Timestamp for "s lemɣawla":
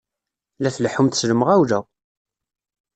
1.19-1.79